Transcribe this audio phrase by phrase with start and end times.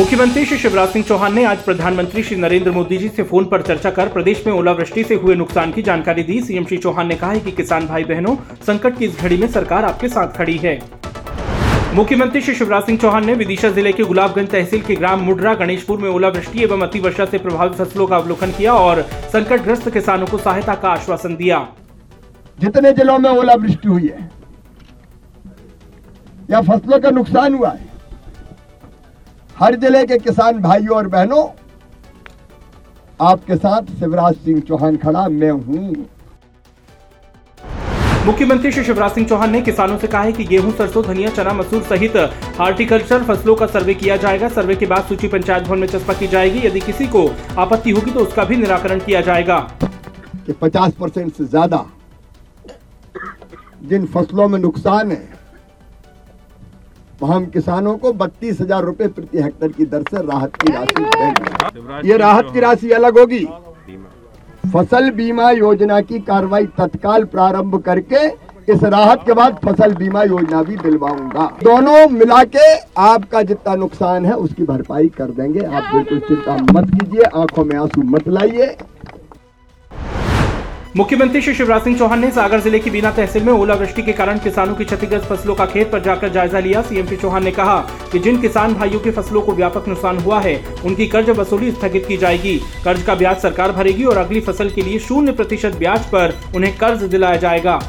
[0.00, 3.62] मुख्यमंत्री श्री शिवराज सिंह चौहान ने आज प्रधानमंत्री श्री नरेंद्र मोदी जी से फ़ोन पर
[3.62, 7.14] चर्चा कर प्रदेश में ओलावृष्टि से हुए नुकसान की जानकारी दी। सीएम श्री चौहान ने
[7.14, 8.34] कहा है कि किसान भाई बहनों
[8.66, 10.74] संकट की इस घड़ी में सरकार आपके साथ खड़ी है।
[11.94, 15.98] मुख्यमंत्री श्री शिवराज सिंह चौहान ने विदिशा ज़िले के गुलाबगंज तहसील के ग्राम मुडरा, गणेशपुर
[15.98, 20.74] में ओलावृष्टि एवं अतिवर्षा से प्रभावित फ़सलों का अवलोकन किया और संकटग्रस्त किसानों को सहायता
[20.76, 21.66] का आश्वासन दिया।
[22.58, 24.30] जितने जिलों में ओलावृष्टि हुई है,
[26.50, 27.88] या फ़सलों का नुकसान हुआ है
[29.60, 31.42] हर ज़िले के किसान भाइयों और बहनों
[33.20, 36.06] आपके साथ शिवराज सिंह चौहान खड़ा मैं हूँ।
[38.26, 41.52] मुख्यमंत्री श्री शिवराज सिंह चौहान ने किसानों से कहा है कि गेहूँ सरसों धनिया चना
[41.52, 42.16] मसूर सहित
[42.58, 46.26] हार्टिकल्चर फ़सलों का सर्वे किया जाएगा। सर्वे के बाद सूची पंचायत भवन में चस्पा की
[46.28, 47.26] जाएगी। यदि किसी को
[47.58, 49.58] आपत्ति होगी तो उसका भी निराकरण किया जाएगा।
[50.46, 51.84] कि 50 परसेंट से ज़्यादा
[53.84, 55.39] जिन फ़सलों में नुकसान है
[57.24, 62.08] हम किसानों को बत्तीस हज़ार रूपए प्रति हेक्टेयर की दर से राहत की राशि देंगे।
[62.08, 63.44] ये राहत की राशि अलग होगी।
[64.72, 68.26] फ़सल बीमा योजना की कार्रवाई तत्काल प्रारंभ करके
[68.72, 72.66] इस राहत के बाद फ़सल बीमा योजना भी दिलवाऊँगा। दोनों मिला के
[73.00, 77.76] आपका जितना नुकसान है उसकी भरपाई कर देंगे। आप बिल्कुल चिंता मत कीजिए आँखों में
[77.76, 78.66] आँसू मत लाइए।
[80.96, 84.38] मुख्यमंत्री श्री शिवराज सिंह चौहान ने सागर ज़िले की बीना तहसील में ओलावृष्टि के कारण
[84.38, 87.78] किसानों की क्षतिग्रस्त फ़सलों का खेत पर जाकर जायजा लिया। सीएम श्री चौहान ने कहा
[88.12, 92.06] कि जिन किसान भाइयों की फ़सलों को व्यापक नुकसान हुआ है, उनकी कर्ज वसूली स्थगित
[92.06, 96.06] की जाएगी। कर्ज का ब्याज सरकार भरेगी और अगली फ़सल के लिए शून्य प्रतिशत ब्याज
[96.06, 97.80] पर उन्हें कर्ज दिलाया जाएगा।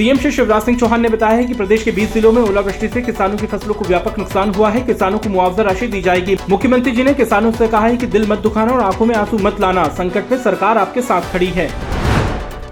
[0.00, 2.88] सीएम श्री शिवराज सिंह चौहान ने बताया है कि प्रदेश के 20 जिलों में ओलावृष्टि
[2.88, 6.36] से किसानों की फ़सलों को व्यापक नुकसान हुआ है। किसानों को मुआवजा राशि दी जाएगी।
[6.50, 9.38] मुख्यमंत्री जी ने किसानों से कहा है कि दिल मत दुखाना और आँखों में आँसू
[9.38, 11.68] मत लाना। संकट में सरकार आपके साथ खड़ी है।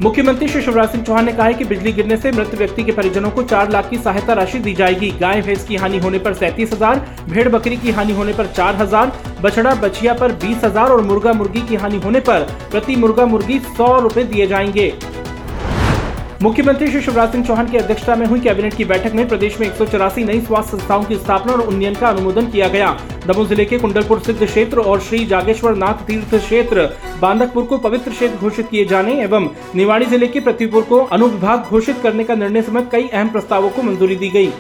[0.03, 2.93] मुख्यमंत्री श्री शिवराज सिंह चौहान ने कहा है कि बिजली गिरने से मृत व्यक्ति के
[2.93, 6.35] परिजनों को चार लाख की सहायता राशि दी जाएगी। गाय भैंस की हानि होने पर
[6.35, 10.93] सैंतीस हज़ार, भेड़ बकरी की हानि होने पर चार हज़ार, बछड़ा बछिया पर बीस हज़ार
[10.93, 14.93] और मुर्गा मुर्गी की हानि होने पर प्रति मुर्गा मुर्गी सौ रूपए दिए जाएँगे।
[16.43, 19.67] मुख्यमंत्री श्री शिवराज सिंह चौहान की अध्यक्षता में हुई कैबिनेट की बैठक में प्रदेश में
[19.67, 22.91] एक सौ चौरासी नई स्वास्थ्य संस्थाओं की स्थापना और उन्नयन का अनुमोदन किया गया।
[23.27, 26.85] दमोह ज़िले के कुंडलपुर सिद्ध क्षेत्र और श्री जागेश्वर नाथ तीर्थ क्षेत्र
[27.21, 31.99] बांदकपुर को पवित्र क्षेत्र घोषित किए जाने एवं निवाड़ी ज़िले के पृथ्वीपुर को अनुविभाग घोषित
[32.03, 34.53] करने का निर्णय समेत कई अहम प्रस्तावों को मंजूरी दी गई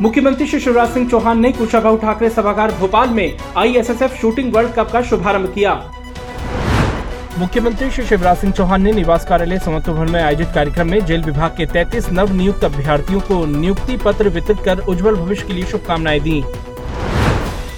[0.00, 4.90] मुख्यमंत्री श्री शिवराज सिंह चौहान ने कुशाभाऊ ठाकरे सभागार भोपाल में आईएसएसएफ शूटिंग वर्ल्ड कप
[4.92, 5.74] का शुभारंभ किया।
[7.38, 11.22] मुख्यमंत्री श्री शिवराज सिंह चौहान ने निवास कार्यालय समत्व भवन में आयोजित कार्यक्रम में जेल
[11.22, 15.64] विभाग के 33 नव नियुक्त अभ्यर्थियों को नियुक्ति पत्र वितरित कर उज्जवल भविष्य के लिए
[15.64, 16.42] शुभकामनाएँ दी।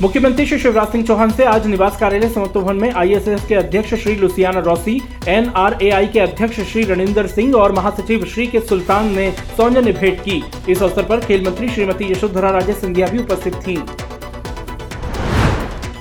[0.03, 3.95] मुख्यमंत्री श्री शिवराज सिंह चौहान से आज निवास कार्यालय समत्व भवन में आईएसएस के अध्यक्ष
[3.95, 9.31] श्री लुसियाना रॉसी, एनआरएआई के अध्यक्ष श्री रणिंदर सिंह और महासचिव श्री के सुल्तान ने
[9.57, 13.77] सौजन्य भेंट की। इस अवसर पर खेल मंत्री श्रीमती यशोधरा राजे सिंधिया भी उपस्थित थी।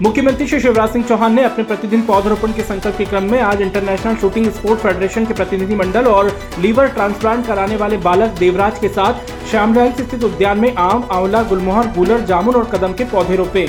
[0.03, 3.61] मुख्यमंत्री श्री शिवराज सिंह चौहान ने अपने प्रतिदिन पौधरोपण के संकल्प के क्रम में आज
[3.61, 8.89] इंटरनेशनल शूटिंग स्पोर्ट फेडरेशन के प्रतिनिधि मंडल और लीवर ट्रांसप्लांट कराने वाले बालक देवराज के
[8.89, 13.67] साथ श्यामला स्थित उद्यान में आम, आंवला, गुलमोहर गुलर जामुन और कदम के पौधे रोपे।